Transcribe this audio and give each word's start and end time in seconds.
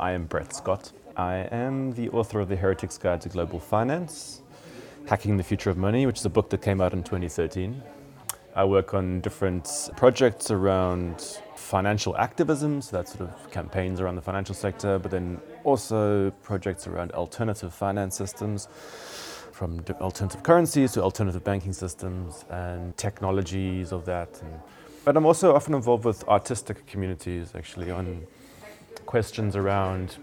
I 0.00 0.12
am 0.12 0.24
Brett 0.24 0.54
Scott. 0.54 0.92
I 1.14 1.46
am 1.52 1.92
the 1.92 2.08
author 2.08 2.40
of 2.40 2.48
The 2.48 2.56
Heretic's 2.56 2.96
Guide 2.96 3.20
to 3.20 3.28
Global 3.28 3.60
Finance, 3.60 4.40
Hacking 5.06 5.36
the 5.36 5.42
Future 5.42 5.68
of 5.68 5.76
Money, 5.76 6.06
which 6.06 6.20
is 6.20 6.24
a 6.24 6.30
book 6.30 6.48
that 6.48 6.62
came 6.62 6.80
out 6.80 6.94
in 6.94 7.02
2013. 7.02 7.82
I 8.56 8.64
work 8.64 8.94
on 8.94 9.20
different 9.20 9.90
projects 9.98 10.50
around 10.50 11.20
financial 11.54 12.16
activism, 12.16 12.80
so 12.80 12.96
that's 12.96 13.12
sort 13.12 13.28
of 13.28 13.50
campaigns 13.50 14.00
around 14.00 14.14
the 14.14 14.22
financial 14.22 14.54
sector, 14.54 14.98
but 14.98 15.10
then 15.10 15.38
also 15.64 16.30
projects 16.42 16.86
around 16.86 17.12
alternative 17.12 17.74
finance 17.74 18.16
systems, 18.16 18.68
from 19.52 19.84
alternative 20.00 20.42
currencies 20.42 20.92
to 20.92 21.02
alternative 21.02 21.44
banking 21.44 21.74
systems 21.74 22.46
and 22.48 22.96
technologies 22.96 23.92
of 23.92 24.06
that. 24.06 24.40
And, 24.40 24.60
but 25.04 25.18
I'm 25.18 25.26
also 25.26 25.54
often 25.54 25.74
involved 25.74 26.06
with 26.06 26.26
artistic 26.26 26.86
communities, 26.86 27.52
actually, 27.54 27.90
on 27.90 28.26
questions 29.06 29.56
around 29.56 30.16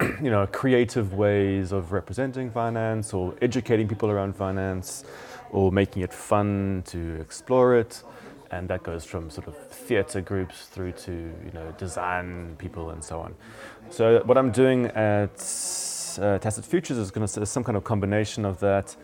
you 0.22 0.30
know, 0.30 0.46
creative 0.46 1.14
ways 1.14 1.72
of 1.72 1.92
representing 1.92 2.50
finance 2.50 3.12
or 3.12 3.34
educating 3.42 3.88
people 3.88 4.10
around 4.10 4.34
finance 4.34 5.04
or 5.50 5.70
making 5.70 6.02
it 6.02 6.12
fun 6.12 6.82
to 6.86 7.20
explore 7.20 7.76
it. 7.76 8.02
And 8.50 8.68
that 8.68 8.82
goes 8.82 9.04
from 9.04 9.30
sort 9.30 9.48
of 9.48 9.56
theatre 9.56 10.20
groups 10.20 10.66
through 10.66 10.92
to, 10.92 11.12
you 11.12 11.52
know, 11.54 11.74
design 11.78 12.54
people 12.58 12.90
and 12.90 13.02
so 13.02 13.20
on. 13.20 13.34
So 13.90 14.22
what 14.24 14.36
I'm 14.36 14.50
doing 14.50 14.86
at 14.86 15.32
uh, 16.20 16.38
Tacit 16.38 16.64
Futures 16.64 16.98
is 16.98 17.10
going 17.10 17.26
to 17.26 17.40
be 17.40 17.46
some 17.46 17.64
kind 17.64 17.76
of 17.76 17.84
combination 17.84 18.44
of 18.44 18.60
that. 18.60 18.94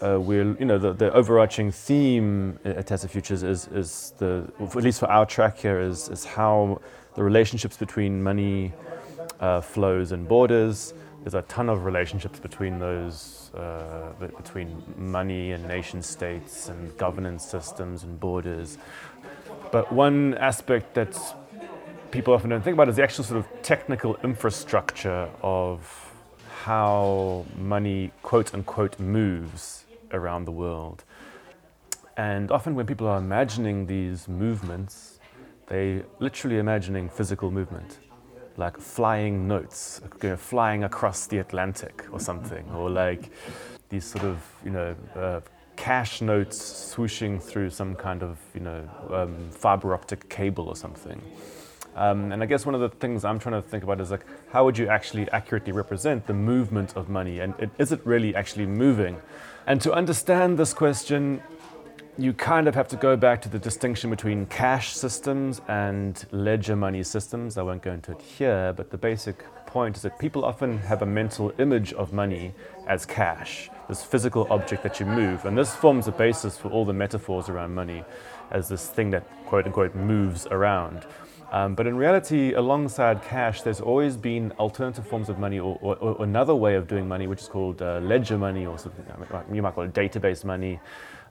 Uh, 0.00 0.18
we'll, 0.18 0.56
you 0.56 0.64
know, 0.64 0.78
the, 0.78 0.92
the 0.92 1.12
overarching 1.12 1.70
theme 1.70 2.58
at 2.64 2.86
Tacit 2.86 3.10
Futures 3.10 3.42
is, 3.42 3.68
is 3.68 4.14
the, 4.18 4.50
at 4.60 4.74
least 4.74 5.00
for 5.00 5.10
our 5.10 5.26
track 5.26 5.58
here, 5.58 5.80
is, 5.80 6.08
is 6.08 6.24
how 6.24 6.80
the 7.14 7.22
relationships 7.22 7.76
between 7.76 8.22
money 8.22 8.72
uh, 9.40 9.60
flows 9.60 10.12
and 10.12 10.26
borders. 10.26 10.94
There's 11.22 11.34
a 11.34 11.42
ton 11.42 11.68
of 11.68 11.84
relationships 11.84 12.40
between 12.40 12.78
those, 12.78 13.50
uh, 13.54 14.12
between 14.18 14.82
money 14.96 15.52
and 15.52 15.66
nation 15.68 16.02
states 16.02 16.68
and 16.68 16.96
governance 16.96 17.44
systems 17.44 18.02
and 18.02 18.18
borders. 18.18 18.78
But 19.70 19.92
one 19.92 20.34
aspect 20.34 20.94
that 20.94 21.16
people 22.10 22.34
often 22.34 22.50
don't 22.50 22.62
think 22.62 22.74
about 22.74 22.88
is 22.88 22.96
the 22.96 23.02
actual 23.02 23.24
sort 23.24 23.38
of 23.38 23.62
technical 23.62 24.16
infrastructure 24.24 25.28
of 25.42 26.12
how 26.62 27.44
money, 27.56 28.12
quote 28.22 28.54
unquote, 28.54 28.98
moves 28.98 29.84
around 30.12 30.44
the 30.44 30.52
world. 30.52 31.04
And 32.16 32.50
often 32.50 32.74
when 32.74 32.86
people 32.86 33.06
are 33.06 33.18
imagining 33.18 33.86
these 33.86 34.28
movements, 34.28 35.11
they 35.72 36.02
literally 36.18 36.58
imagining 36.58 37.08
physical 37.08 37.50
movement, 37.50 37.98
like 38.58 38.76
flying 38.76 39.48
notes, 39.48 40.02
you 40.22 40.28
know, 40.28 40.36
flying 40.36 40.84
across 40.84 41.26
the 41.26 41.38
Atlantic 41.38 42.04
or 42.12 42.20
something, 42.20 42.70
or 42.72 42.90
like 42.90 43.30
these 43.88 44.04
sort 44.04 44.24
of, 44.24 44.36
you 44.66 44.70
know, 44.70 44.94
uh, 45.16 45.40
cash 45.76 46.20
notes 46.20 46.58
swooshing 46.94 47.42
through 47.42 47.70
some 47.70 47.94
kind 47.94 48.22
of, 48.22 48.36
you 48.52 48.60
know, 48.60 48.86
um, 49.10 49.34
fiber 49.50 49.94
optic 49.94 50.28
cable 50.28 50.68
or 50.68 50.76
something. 50.76 51.18
Um, 51.96 52.32
and 52.32 52.42
I 52.42 52.46
guess 52.46 52.66
one 52.66 52.74
of 52.74 52.82
the 52.82 52.90
things 52.90 53.24
I'm 53.24 53.38
trying 53.38 53.62
to 53.62 53.66
think 53.66 53.82
about 53.82 53.98
is 53.98 54.10
like, 54.10 54.26
how 54.50 54.66
would 54.66 54.76
you 54.76 54.88
actually 54.88 55.26
accurately 55.30 55.72
represent 55.72 56.26
the 56.26 56.34
movement 56.34 56.96
of 56.96 57.08
money, 57.08 57.40
and 57.40 57.54
it, 57.58 57.70
is 57.78 57.92
it 57.92 58.00
really 58.04 58.34
actually 58.34 58.66
moving? 58.66 59.16
And 59.66 59.80
to 59.80 59.92
understand 59.94 60.58
this 60.58 60.74
question, 60.74 61.42
you 62.18 62.34
kind 62.34 62.68
of 62.68 62.74
have 62.74 62.88
to 62.88 62.96
go 62.96 63.16
back 63.16 63.40
to 63.40 63.48
the 63.48 63.58
distinction 63.58 64.10
between 64.10 64.44
cash 64.46 64.94
systems 64.94 65.62
and 65.68 66.26
ledger 66.30 66.76
money 66.76 67.02
systems. 67.02 67.56
I 67.56 67.62
won't 67.62 67.80
go 67.80 67.92
into 67.92 68.12
it 68.12 68.20
here, 68.20 68.74
but 68.76 68.90
the 68.90 68.98
basic 68.98 69.42
point 69.64 69.96
is 69.96 70.02
that 70.02 70.18
people 70.18 70.44
often 70.44 70.76
have 70.78 71.00
a 71.00 71.06
mental 71.06 71.54
image 71.58 71.94
of 71.94 72.12
money 72.12 72.52
as 72.86 73.06
cash, 73.06 73.70
this 73.88 74.02
physical 74.02 74.46
object 74.50 74.82
that 74.82 75.00
you 75.00 75.06
move. 75.06 75.46
And 75.46 75.56
this 75.56 75.74
forms 75.74 76.04
the 76.04 76.12
basis 76.12 76.58
for 76.58 76.68
all 76.68 76.84
the 76.84 76.92
metaphors 76.92 77.48
around 77.48 77.74
money 77.74 78.04
as 78.50 78.68
this 78.68 78.88
thing 78.88 79.08
that, 79.12 79.24
quote 79.46 79.64
unquote, 79.64 79.94
moves 79.94 80.46
around. 80.50 81.06
Um, 81.50 81.74
but 81.74 81.86
in 81.86 81.96
reality, 81.96 82.52
alongside 82.54 83.22
cash, 83.22 83.62
there's 83.62 83.80
always 83.80 84.18
been 84.18 84.52
alternative 84.52 85.06
forms 85.06 85.30
of 85.30 85.38
money 85.38 85.58
or, 85.58 85.78
or, 85.80 85.96
or 85.96 86.24
another 86.24 86.54
way 86.54 86.76
of 86.76 86.88
doing 86.88 87.08
money, 87.08 87.26
which 87.26 87.40
is 87.40 87.48
called 87.48 87.80
uh, 87.80 88.00
ledger 88.00 88.36
money 88.36 88.66
or 88.66 88.78
something, 88.78 89.04
you 89.52 89.62
might 89.62 89.74
call 89.74 89.84
it 89.84 89.92
database 89.94 90.44
money 90.44 90.78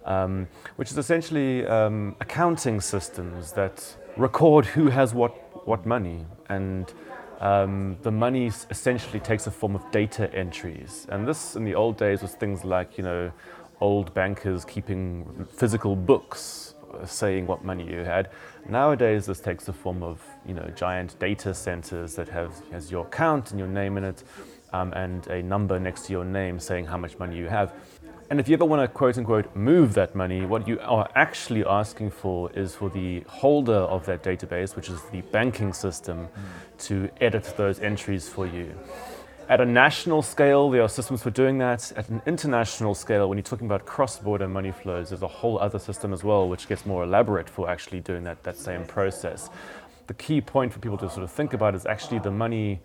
um, 0.06 0.48
which 0.76 0.92
is 0.92 0.98
essentially 0.98 1.66
um, 1.66 2.16
accounting 2.20 2.82
systems 2.82 3.54
that 3.54 3.96
record 4.18 4.66
who 4.66 4.90
has 4.90 5.14
what, 5.14 5.32
what 5.68 5.86
money. 5.86 6.26
And 6.50 6.92
um, 7.40 7.98
the 8.02 8.12
money 8.12 8.48
essentially 8.70 9.20
takes 9.20 9.48
a 9.48 9.52
form 9.52 9.76
of 9.76 9.90
data 9.92 10.34
entries. 10.34 11.08
And 11.10 11.28
this, 11.28 11.56
in 11.56 11.64
the 11.64 11.76
old 11.76 11.98
days, 11.98 12.22
was 12.22 12.34
things 12.34 12.64
like, 12.64 12.98
you 12.98 13.04
know, 13.04 13.32
old 13.80 14.14
bankers 14.14 14.64
keeping 14.64 15.48
physical 15.52 15.96
books 15.96 16.76
uh, 16.94 17.06
saying 17.06 17.48
what 17.48 17.64
money 17.64 17.90
you 17.90 18.02
had. 18.02 18.30
Nowadays, 18.70 19.26
this 19.26 19.40
takes 19.40 19.66
the 19.66 19.74
form 19.74 20.04
of, 20.04 20.22
you 20.46 20.54
know, 20.54 20.68
giant 20.76 21.18
data 21.20 21.54
centers 21.54 22.16
that 22.16 22.30
have 22.30 22.54
has 22.72 22.92
your 22.92 23.08
account 23.08 23.52
and 23.52 23.60
your 23.60 23.68
name 23.68 23.98
in 23.98 24.04
it, 24.04 24.24
um, 24.72 24.94
and 24.94 25.26
a 25.28 25.42
number 25.42 25.80
next 25.80 26.06
to 26.06 26.14
your 26.14 26.26
name 26.26 26.60
saying 26.60 26.86
how 26.86 26.98
much 26.98 27.18
money 27.18 27.36
you 27.36 27.48
have. 27.48 27.74
And 28.32 28.40
if 28.40 28.48
you 28.48 28.54
ever 28.54 28.64
want 28.64 28.82
to 28.82 28.88
quote 28.88 29.18
unquote 29.18 29.54
move 29.58 29.94
that 29.96 30.16
money, 30.16 30.46
what 30.46 30.66
you 30.66 30.80
are 30.80 31.10
actually 31.16 31.66
asking 31.66 32.12
for 32.12 32.50
is 32.54 32.74
for 32.74 32.90
the 32.90 33.26
holder 33.28 33.74
of 33.74 34.06
that 34.06 34.24
database, 34.24 34.74
which 34.74 34.88
is 34.88 35.02
the 35.12 35.20
banking 35.34 35.74
system, 35.74 36.30
mm. 36.30 36.86
to 36.86 37.10
edit 37.20 37.54
those 37.58 37.82
entries 37.82 38.30
for 38.30 38.48
you. 38.48 38.74
At 39.50 39.60
a 39.60 39.66
national 39.66 40.22
scale, 40.22 40.70
there 40.70 40.82
are 40.82 40.88
systems 40.88 41.22
for 41.22 41.30
doing 41.30 41.58
that. 41.58 41.92
At 41.98 42.08
an 42.08 42.22
international 42.26 42.96
scale, 42.96 43.28
when 43.28 43.38
you're 43.38 43.44
talking 43.44 43.68
about 43.68 43.86
cross 43.86 44.18
border 44.18 44.48
money 44.48 44.72
flows, 44.72 45.10
there's 45.10 45.24
a 45.24 45.28
whole 45.28 45.60
other 45.60 45.78
system 45.78 46.14
as 46.14 46.24
well, 46.24 46.48
which 46.48 46.70
gets 46.70 46.86
more 46.86 47.04
elaborate 47.04 47.50
for 47.50 47.70
actually 47.70 48.00
doing 48.00 48.24
that, 48.24 48.44
that 48.44 48.56
same 48.56 48.86
process. 48.86 49.50
The 50.08 50.14
key 50.14 50.40
point 50.40 50.72
for 50.72 50.80
people 50.80 50.98
to 51.00 51.10
sort 51.10 51.24
of 51.24 51.32
think 51.32 51.52
about 51.52 51.76
is 51.76 51.86
actually 51.86 52.20
the 52.20 52.32
money 52.32 52.80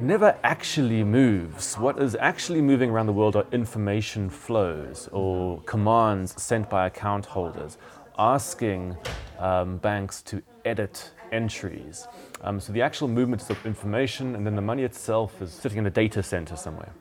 never 0.00 0.36
actually 0.42 1.04
moves. 1.04 1.74
What 1.76 2.00
is 2.00 2.16
actually 2.16 2.62
moving 2.62 2.90
around 2.90 3.06
the 3.06 3.12
world 3.12 3.36
are 3.36 3.46
information 3.52 4.30
flows 4.30 5.08
or 5.12 5.60
commands 5.62 6.40
sent 6.40 6.70
by 6.70 6.86
account 6.86 7.26
holders 7.26 7.78
asking 8.18 8.96
um, 9.38 9.78
banks 9.78 10.22
to 10.22 10.42
edit 10.64 11.10
entries. 11.32 12.06
Um, 12.42 12.60
so 12.60 12.72
the 12.72 12.82
actual 12.82 13.08
movement 13.08 13.42
is 13.42 13.50
of 13.50 13.64
information, 13.64 14.34
and 14.34 14.46
then 14.46 14.54
the 14.54 14.62
money 14.62 14.82
itself 14.82 15.40
is 15.40 15.52
sitting 15.52 15.78
in 15.78 15.86
a 15.86 15.90
data 15.90 16.22
center 16.22 16.56
somewhere. 16.56 16.92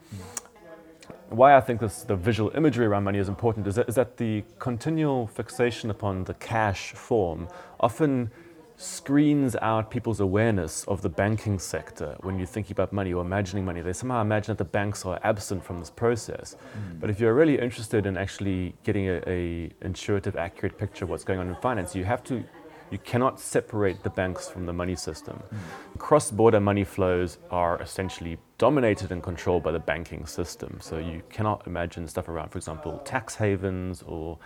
Why 1.29 1.55
I 1.55 1.61
think 1.61 1.79
this, 1.79 2.03
the 2.03 2.15
visual 2.15 2.51
imagery 2.55 2.85
around 2.85 3.03
money 3.03 3.19
is 3.19 3.29
important 3.29 3.67
is 3.67 3.75
that, 3.75 3.89
is 3.89 3.95
that 3.95 4.17
the 4.17 4.43
continual 4.57 5.27
fixation 5.27 5.91
upon 5.91 6.23
the 6.23 6.33
cash 6.35 6.93
form 6.93 7.47
often 7.79 8.31
screens 8.79 9.57
out 9.61 9.91
people's 9.91 10.21
awareness 10.21 10.85
of 10.85 11.01
the 11.01 11.09
banking 11.09 11.59
sector 11.59 12.15
when 12.21 12.37
you're 12.37 12.47
thinking 12.47 12.71
about 12.71 12.93
money 12.93 13.11
or 13.11 13.21
imagining 13.21 13.65
money. 13.65 13.81
They 13.81 13.91
somehow 13.91 14.21
imagine 14.21 14.53
that 14.53 14.57
the 14.57 14.63
banks 14.63 15.05
are 15.05 15.19
absent 15.21 15.65
from 15.65 15.79
this 15.79 15.89
process. 15.89 16.55
Mm. 16.55 17.01
But 17.01 17.09
if 17.09 17.19
you're 17.19 17.33
really 17.33 17.59
interested 17.59 18.05
in 18.05 18.15
actually 18.15 18.73
getting 18.85 19.09
a, 19.09 19.21
a, 19.27 19.71
intuitive, 19.81 20.37
accurate 20.37 20.77
picture 20.77 21.03
of 21.03 21.09
what's 21.09 21.25
going 21.25 21.39
on 21.39 21.49
in 21.49 21.55
finance, 21.55 21.93
you 21.93 22.05
have 22.05 22.23
to, 22.23 22.41
you 22.89 22.97
cannot 22.99 23.37
separate 23.37 24.01
the 24.01 24.09
banks 24.11 24.47
from 24.47 24.65
the 24.65 24.73
money 24.73 24.95
system. 24.95 25.43
Mm. 25.53 25.99
Cross-border 25.99 26.61
money 26.61 26.85
flows 26.85 27.37
are 27.51 27.81
essentially 27.81 28.37
dominated 28.59 29.11
and 29.11 29.21
controlled 29.21 29.61
by 29.61 29.73
the 29.73 29.79
banking 29.79 30.25
system. 30.25 30.77
So 30.79 30.99
you 30.99 31.21
cannot 31.29 31.67
imagine 31.67 32.07
stuff 32.07 32.29
around, 32.29 32.47
for 32.47 32.57
example, 32.57 33.01
tax 33.03 33.35
havens 33.35 34.03
or 34.03 34.39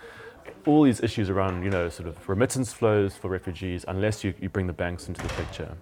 all 0.66 0.82
these 0.82 1.02
issues 1.02 1.30
around, 1.30 1.62
you 1.62 1.70
know, 1.70 1.88
sort 1.88 2.08
of 2.08 2.28
remittance 2.28 2.72
flows 2.72 3.16
for 3.16 3.28
refugees 3.28 3.84
unless 3.88 4.24
you, 4.24 4.34
you 4.40 4.48
bring 4.48 4.66
the 4.66 4.72
banks 4.72 5.08
into 5.08 5.22
the 5.22 5.28
picture. 5.34 5.76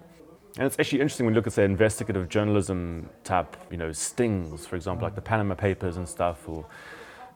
And 0.58 0.66
it's 0.66 0.78
actually 0.78 1.00
interesting 1.00 1.26
when 1.26 1.34
you 1.34 1.38
look 1.38 1.46
at, 1.46 1.54
say, 1.54 1.64
investigative 1.64 2.28
journalism 2.28 3.08
type, 3.24 3.56
you 3.70 3.78
know, 3.78 3.92
stings, 3.92 4.66
for 4.66 4.76
example, 4.76 5.04
like 5.04 5.14
the 5.14 5.22
Panama 5.22 5.54
Papers 5.54 5.96
and 5.96 6.06
stuff. 6.06 6.46
Or, 6.46 6.66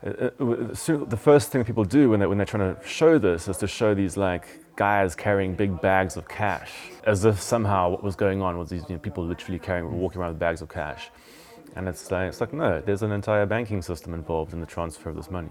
uh, 0.05 0.09
uh 0.09 1.05
the 1.05 1.19
first 1.19 1.51
thing 1.51 1.65
people 1.65 1.85
do 1.85 2.11
when, 2.11 2.21
they, 2.21 2.27
when 2.27 2.37
they're 2.37 2.47
trying 2.47 2.75
to 2.75 2.87
show 2.87 3.19
this 3.19 3.49
is 3.49 3.57
to 3.59 3.67
show 3.67 3.95
these, 3.95 4.19
like, 4.19 4.47
guys 4.77 5.15
carrying 5.15 5.55
big 5.55 5.81
bags 5.81 6.19
of 6.19 6.29
cash, 6.29 6.73
as 7.05 7.25
if 7.25 7.41
somehow 7.41 7.89
what 7.89 8.03
was 8.03 8.17
going 8.17 8.43
on 8.43 8.59
was 8.59 8.69
these 8.69 8.83
you 8.89 8.97
know, 8.97 8.99
people 9.01 9.25
literally 9.25 9.59
carrying, 9.59 9.91
walking 9.99 10.21
around 10.21 10.31
with 10.31 10.39
bags 10.39 10.61
of 10.61 10.69
cash. 10.69 11.09
And 11.75 11.89
it's 11.89 12.11
like, 12.11 12.29
it's 12.29 12.41
like, 12.41 12.53
no, 12.53 12.83
there's 12.83 13.03
an 13.03 13.13
entire 13.13 13.47
banking 13.47 13.81
system 13.81 14.13
involved 14.13 14.53
in 14.53 14.61
the 14.61 14.67
transfer 14.67 15.09
of 15.09 15.17
this 15.17 15.31
money 15.31 15.51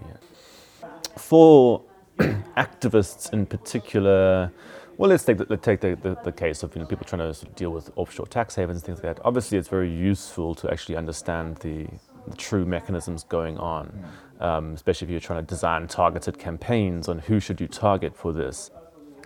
for 1.18 1.82
activists 2.18 3.32
in 3.32 3.46
particular, 3.46 4.52
well, 4.96 5.10
let's 5.10 5.24
take 5.24 5.38
the, 5.38 5.46
let's 5.48 5.64
take 5.64 5.80
the, 5.80 5.96
the, 5.96 6.16
the, 6.24 6.32
case 6.32 6.62
of 6.62 6.74
you 6.74 6.80
know, 6.80 6.86
people 6.86 7.04
trying 7.04 7.20
to 7.20 7.34
sort 7.34 7.50
of 7.50 7.56
deal 7.56 7.70
with 7.70 7.90
offshore 7.96 8.26
tax 8.26 8.54
havens 8.54 8.78
and 8.78 8.84
things 8.84 9.02
like 9.02 9.16
that. 9.16 9.24
Obviously, 9.24 9.58
it's 9.58 9.68
very 9.68 9.90
useful 9.90 10.54
to 10.54 10.70
actually 10.70 10.96
understand 10.96 11.56
the, 11.56 11.86
the 12.26 12.36
true 12.36 12.64
mechanisms 12.64 13.24
going 13.24 13.58
on, 13.58 14.04
um, 14.40 14.72
especially 14.72 15.06
if 15.06 15.10
you're 15.10 15.20
trying 15.20 15.44
to 15.44 15.46
design 15.46 15.86
targeted 15.86 16.38
campaigns 16.38 17.08
on 17.08 17.18
who 17.18 17.40
should 17.40 17.60
you 17.60 17.68
target 17.68 18.16
for 18.16 18.32
this. 18.32 18.70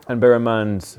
And 0.08 0.20
bear 0.20 0.34
in 0.34 0.42
mind, 0.42 0.98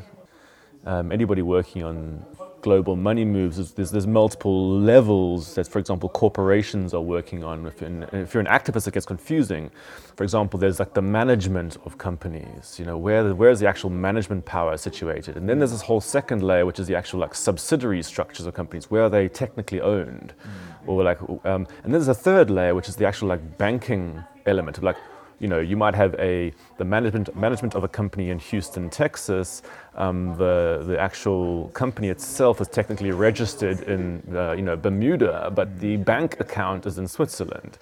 um, 0.86 1.12
anybody 1.12 1.42
working 1.42 1.84
on 1.84 2.26
global 2.62 2.96
money 2.96 3.26
moves, 3.26 3.58
there's, 3.58 3.72
there's, 3.74 3.92
there's, 3.92 4.08
multiple 4.08 4.80
levels 4.80 5.56
that, 5.56 5.68
for 5.68 5.80
example, 5.80 6.10
corporations 6.10 6.94
are 6.94 7.02
working 7.02 7.44
on. 7.44 7.66
If, 7.66 7.82
in, 7.82 8.04
if, 8.12 8.34
you're 8.34 8.42
an 8.42 8.48
activist, 8.48 8.88
it 8.88 8.94
gets 8.94 9.06
confusing. 9.06 9.72
For 10.16 10.24
example, 10.24 10.60
there's 10.60 10.80
like 10.80 10.94
the 10.94 11.02
management 11.02 11.78
of 11.86 11.98
companies. 11.98 12.78
You 12.80 12.86
know, 12.86 12.98
where 12.98 13.34
where 13.34 13.50
is 13.50 13.60
the 13.60 13.68
actual 13.68 13.90
management 13.90 14.46
power 14.46 14.78
situated? 14.78 15.38
And 15.38 15.48
then 15.48 15.60
there's 15.60 15.72
this 15.72 15.82
whole 15.82 16.02
second 16.02 16.44
layer, 16.44 16.66
which 16.66 16.80
is 16.80 16.88
the 16.88 16.96
actual 16.96 17.20
like 17.20 17.36
subsidiary 17.36 18.04
structures 18.04 18.46
of 18.46 18.54
companies. 18.54 18.92
Where 18.92 19.04
are 19.04 19.10
they 19.10 19.28
technically 19.28 19.82
owned? 19.82 20.34
Mm. 20.44 20.88
Or 20.88 21.04
like, 21.04 21.22
um, 21.22 21.40
and 21.44 21.68
then 21.84 21.92
there's 21.92 22.08
a 22.08 22.14
third 22.14 22.50
layer, 22.50 22.76
which 22.76 22.90
is 22.90 22.96
the 22.96 23.06
actual 23.06 23.30
like 23.30 23.58
banking 23.58 24.24
element 24.46 24.78
of 24.78 24.84
like 24.84 24.98
you 25.42 25.48
know, 25.48 25.60
you 25.60 25.76
might 25.76 25.96
have 25.96 26.14
a 26.20 26.54
the 26.78 26.86
management 26.86 27.36
management 27.36 27.74
of 27.74 27.84
a 27.84 27.88
company 27.88 28.30
in 28.30 28.38
Houston, 28.38 28.92
Texas. 28.92 29.64
Um, 29.96 30.38
the 30.38 30.84
the 30.86 30.98
actual 30.98 31.68
company 31.70 32.08
itself 32.08 32.62
is 32.62 32.70
technically 32.70 33.12
registered 33.12 33.82
in 33.82 34.24
uh, 34.34 34.54
you 34.54 34.62
know 34.62 34.78
Bermuda, 34.78 35.52
but 35.54 35.80
the 35.80 35.98
bank 35.98 36.40
account 36.40 36.86
is 36.86 36.98
in 36.98 37.08
Switzerland. 37.08 37.78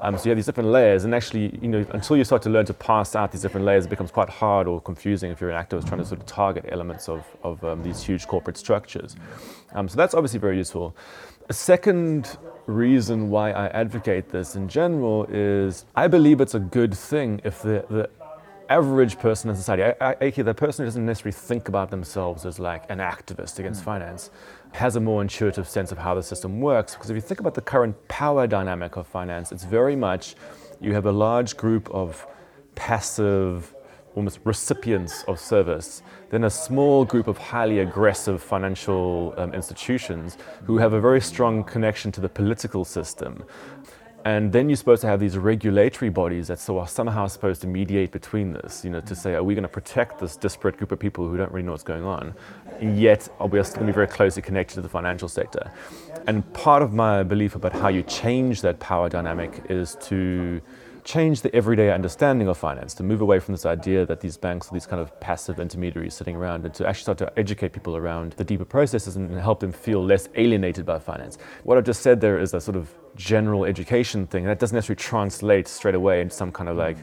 Um, 0.00 0.18
so 0.18 0.24
you 0.24 0.30
have 0.30 0.36
these 0.36 0.44
different 0.44 0.68
layers, 0.68 1.04
and 1.04 1.14
actually, 1.14 1.58
you 1.62 1.68
know, 1.68 1.86
until 1.90 2.18
you 2.18 2.24
start 2.24 2.42
to 2.42 2.50
learn 2.50 2.66
to 2.66 2.74
pass 2.74 3.16
out 3.16 3.32
these 3.32 3.40
different 3.40 3.64
layers, 3.64 3.86
it 3.86 3.88
becomes 3.88 4.10
quite 4.10 4.28
hard 4.28 4.66
or 4.66 4.78
confusing 4.80 5.30
if 5.30 5.40
you're 5.40 5.50
an 5.50 5.64
activist 5.64 5.88
trying 5.88 6.00
to 6.00 6.04
sort 6.04 6.20
of 6.20 6.26
target 6.26 6.66
elements 6.68 7.08
of 7.08 7.24
of 7.42 7.64
um, 7.64 7.82
these 7.82 8.02
huge 8.02 8.26
corporate 8.26 8.58
structures. 8.58 9.16
Um, 9.72 9.88
so 9.88 9.96
that's 9.96 10.12
obviously 10.12 10.40
very 10.40 10.58
useful. 10.58 10.94
A 11.48 11.54
second 11.54 12.36
reason 12.66 13.30
why 13.30 13.52
I 13.52 13.66
advocate 13.68 14.30
this 14.30 14.56
in 14.56 14.68
general 14.68 15.26
is 15.30 15.84
I 15.94 16.08
believe 16.08 16.40
it's 16.40 16.54
a 16.54 16.60
good 16.60 16.94
thing 16.94 17.40
if 17.44 17.62
the, 17.62 17.84
the 17.90 18.10
average 18.68 19.18
person 19.18 19.50
in 19.50 19.56
society, 19.56 19.82
aka 20.00 20.42
the 20.42 20.54
person 20.54 20.84
who 20.84 20.86
doesn't 20.86 21.06
necessarily 21.06 21.32
think 21.32 21.68
about 21.68 21.90
themselves 21.90 22.46
as 22.46 22.58
like 22.58 22.88
an 22.90 22.98
activist 22.98 23.58
against 23.58 23.82
mm. 23.82 23.84
finance, 23.84 24.30
has 24.72 24.96
a 24.96 25.00
more 25.00 25.22
intuitive 25.22 25.68
sense 25.68 25.92
of 25.92 25.98
how 25.98 26.14
the 26.14 26.22
system 26.22 26.60
works. 26.60 26.94
Because 26.94 27.10
if 27.10 27.14
you 27.14 27.20
think 27.20 27.40
about 27.40 27.54
the 27.54 27.60
current 27.60 27.96
power 28.08 28.46
dynamic 28.46 28.96
of 28.96 29.06
finance, 29.06 29.52
it's 29.52 29.64
very 29.64 29.96
much 29.96 30.34
you 30.80 30.92
have 30.94 31.06
a 31.06 31.12
large 31.12 31.56
group 31.56 31.88
of 31.90 32.26
passive 32.74 33.74
almost 34.14 34.38
recipients 34.44 35.24
of 35.24 35.40
service 35.40 36.02
then 36.34 36.42
a 36.42 36.50
small 36.50 37.04
group 37.04 37.28
of 37.28 37.38
highly 37.38 37.78
aggressive 37.78 38.42
financial 38.42 39.32
um, 39.36 39.54
institutions 39.54 40.36
who 40.64 40.78
have 40.78 40.92
a 40.92 41.00
very 41.00 41.20
strong 41.20 41.62
connection 41.62 42.10
to 42.10 42.20
the 42.20 42.28
political 42.28 42.84
system. 42.84 43.44
And 44.24 44.50
then 44.52 44.70
you're 44.70 44.76
supposed 44.76 45.02
to 45.02 45.06
have 45.06 45.20
these 45.20 45.36
regulatory 45.36 46.08
bodies 46.08 46.48
that 46.48 46.58
so 46.58 46.78
are 46.78 46.88
somehow 46.88 47.26
supposed 47.26 47.60
to 47.60 47.66
mediate 47.66 48.10
between 48.10 48.54
this, 48.54 48.82
you 48.82 48.90
know, 48.90 49.00
to 49.00 49.14
say, 49.14 49.34
are 49.34 49.42
we 49.42 49.54
going 49.54 49.62
to 49.62 49.68
protect 49.68 50.18
this 50.18 50.34
disparate 50.34 50.78
group 50.78 50.92
of 50.92 50.98
people 50.98 51.28
who 51.28 51.36
don't 51.36 51.52
really 51.52 51.66
know 51.66 51.72
what's 51.72 51.82
going 51.82 52.04
on? 52.04 52.34
And 52.80 52.98
yet, 52.98 53.28
we 53.50 53.58
are 53.58 53.64
still 53.64 53.80
going 53.80 53.88
to 53.88 53.92
be 53.92 53.94
very 53.94 54.06
closely 54.06 54.40
connected 54.40 54.76
to 54.76 54.80
the 54.80 54.88
financial 54.88 55.28
sector. 55.28 55.70
And 56.26 56.50
part 56.54 56.82
of 56.82 56.94
my 56.94 57.22
belief 57.22 57.54
about 57.54 57.74
how 57.74 57.88
you 57.88 58.02
change 58.02 58.62
that 58.62 58.80
power 58.80 59.10
dynamic 59.10 59.62
is 59.68 59.96
to 60.02 60.62
change 61.04 61.42
the 61.42 61.54
everyday 61.54 61.92
understanding 61.92 62.48
of 62.48 62.56
finance, 62.56 62.94
to 62.94 63.02
move 63.02 63.20
away 63.20 63.38
from 63.38 63.52
this 63.52 63.66
idea 63.66 64.06
that 64.06 64.20
these 64.20 64.36
banks 64.36 64.70
are 64.70 64.72
these 64.74 64.86
kind 64.86 65.00
of 65.00 65.18
passive 65.20 65.60
intermediaries 65.60 66.14
sitting 66.14 66.34
around, 66.34 66.64
and 66.64 66.74
to 66.74 66.86
actually 66.88 67.02
start 67.02 67.18
to 67.18 67.38
educate 67.38 67.72
people 67.72 67.94
around 67.94 68.32
the 68.32 68.44
deeper 68.44 68.64
processes 68.64 69.16
and 69.16 69.38
help 69.38 69.60
them 69.60 69.70
feel 69.70 70.02
less 70.02 70.28
alienated 70.34 70.86
by 70.86 70.98
finance. 70.98 71.38
What 71.62 71.76
I've 71.76 71.84
just 71.84 72.00
said 72.00 72.20
there 72.20 72.38
is 72.38 72.54
a 72.54 72.60
sort 72.60 72.76
of 72.76 72.92
general 73.16 73.64
education 73.64 74.26
thing, 74.26 74.44
that 74.44 74.58
doesn't 74.58 74.74
necessarily 74.74 74.96
translate 74.96 75.68
straight 75.68 75.94
away 75.94 76.22
into 76.22 76.34
some 76.34 76.50
kind 76.50 76.68
of 76.68 76.76
like 76.76 76.96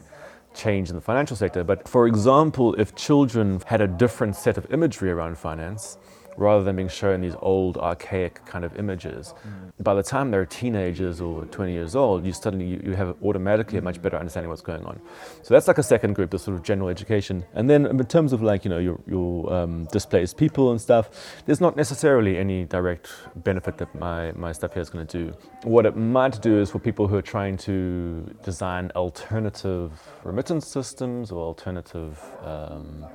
change 0.52 0.90
in 0.90 0.96
the 0.96 1.00
financial 1.00 1.36
sector. 1.36 1.64
But 1.64 1.88
for 1.88 2.06
example, 2.06 2.74
if 2.74 2.94
children 2.94 3.62
had 3.66 3.80
a 3.80 3.86
different 3.86 4.36
set 4.36 4.58
of 4.58 4.70
imagery 4.72 5.10
around 5.10 5.38
finance, 5.38 5.96
rather 6.36 6.64
than 6.64 6.76
being 6.76 6.88
shown 6.88 7.20
these 7.20 7.34
old 7.40 7.76
archaic 7.78 8.44
kind 8.46 8.64
of 8.64 8.76
images. 8.78 9.34
Mm. 9.46 9.84
By 9.84 9.94
the 9.94 10.02
time 10.02 10.30
they're 10.30 10.46
teenagers 10.46 11.20
or 11.20 11.44
20 11.46 11.72
years 11.72 11.94
old, 11.94 12.24
you 12.24 12.32
suddenly 12.32 12.66
you, 12.66 12.82
you 12.84 12.92
have 12.94 13.16
automatically 13.22 13.78
a 13.78 13.82
much 13.82 14.00
better 14.00 14.16
understanding 14.16 14.46
of 14.46 14.50
what's 14.50 14.62
going 14.62 14.84
on. 14.84 15.00
So 15.42 15.54
that's 15.54 15.68
like 15.68 15.78
a 15.78 15.82
second 15.82 16.14
group, 16.14 16.30
the 16.30 16.38
sort 16.38 16.56
of 16.56 16.62
general 16.62 16.88
education. 16.88 17.44
And 17.54 17.68
then 17.68 17.86
in 17.86 17.98
terms 18.06 18.32
of 18.32 18.42
like 18.42 18.64
you 18.64 18.70
know 18.70 18.78
your, 18.78 19.00
your 19.06 19.52
um, 19.52 19.86
displaced 19.92 20.36
people 20.36 20.70
and 20.70 20.80
stuff, 20.80 21.10
there's 21.46 21.60
not 21.60 21.76
necessarily 21.76 22.38
any 22.38 22.64
direct 22.64 23.12
benefit 23.36 23.78
that 23.78 23.94
my, 23.94 24.32
my 24.32 24.52
stuff 24.52 24.72
here 24.74 24.82
is 24.82 24.90
going 24.90 25.06
to 25.06 25.24
do. 25.24 25.36
What 25.64 25.86
it 25.86 25.96
might 25.96 26.40
do 26.40 26.60
is 26.60 26.70
for 26.70 26.78
people 26.78 27.08
who 27.08 27.16
are 27.16 27.22
trying 27.22 27.56
to 27.58 28.34
design 28.44 28.90
alternative 28.96 29.92
remittance 30.24 30.66
systems 30.66 31.30
or 31.30 31.42
alternative 31.42 32.20
um, 32.44 33.06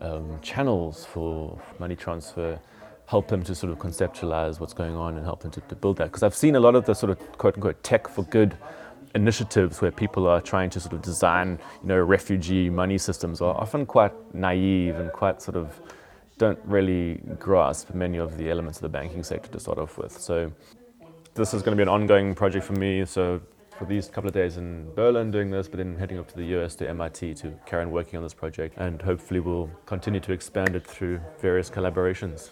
um, 0.00 0.38
channels 0.40 1.04
for 1.04 1.60
money 1.78 1.96
transfer, 1.96 2.58
help 3.06 3.28
them 3.28 3.42
to 3.42 3.54
sort 3.54 3.72
of 3.72 3.78
conceptualize 3.78 4.60
what's 4.60 4.72
going 4.72 4.94
on 4.94 5.16
and 5.16 5.24
help 5.24 5.40
them 5.40 5.50
to, 5.50 5.60
to 5.62 5.74
build 5.74 5.96
that. 5.98 6.06
Because 6.06 6.22
I've 6.22 6.34
seen 6.34 6.56
a 6.56 6.60
lot 6.60 6.74
of 6.74 6.84
the 6.86 6.94
sort 6.94 7.10
of 7.10 7.18
quote 7.38 7.54
unquote 7.54 7.82
tech 7.82 8.08
for 8.08 8.22
good 8.24 8.56
initiatives 9.14 9.80
where 9.80 9.90
people 9.90 10.26
are 10.26 10.40
trying 10.40 10.70
to 10.70 10.80
sort 10.80 10.92
of 10.92 11.02
design, 11.02 11.58
you 11.82 11.88
know, 11.88 11.98
refugee 11.98 12.70
money 12.70 12.98
systems 12.98 13.40
are 13.40 13.54
often 13.54 13.84
quite 13.84 14.12
naive 14.34 14.96
and 14.96 15.12
quite 15.12 15.42
sort 15.42 15.56
of 15.56 15.80
don't 16.38 16.58
really 16.64 17.20
grasp 17.38 17.92
many 17.92 18.18
of 18.18 18.38
the 18.38 18.48
elements 18.48 18.78
of 18.78 18.82
the 18.82 18.88
banking 18.88 19.22
sector 19.22 19.50
to 19.50 19.60
start 19.60 19.78
off 19.78 19.98
with. 19.98 20.12
So 20.12 20.50
this 21.34 21.52
is 21.52 21.62
going 21.62 21.76
to 21.76 21.76
be 21.76 21.82
an 21.82 21.88
ongoing 21.88 22.34
project 22.34 22.64
for 22.64 22.72
me. 22.74 23.04
So 23.04 23.40
for 23.80 23.86
these 23.86 24.08
couple 24.08 24.28
of 24.28 24.34
days 24.34 24.58
in 24.58 24.92
Berlin 24.94 25.30
doing 25.30 25.50
this, 25.50 25.66
but 25.66 25.78
then 25.78 25.96
heading 25.96 26.18
up 26.18 26.28
to 26.28 26.36
the 26.36 26.44
US 26.56 26.74
to 26.76 26.88
MIT 26.90 27.32
to 27.36 27.54
carry 27.64 27.82
on 27.82 27.90
working 27.90 28.18
on 28.18 28.22
this 28.22 28.34
project. 28.34 28.74
And 28.76 29.00
hopefully 29.00 29.40
we'll 29.40 29.70
continue 29.86 30.20
to 30.20 30.32
expand 30.32 30.76
it 30.76 30.86
through 30.86 31.18
various 31.40 31.70
collaborations. 31.70 32.50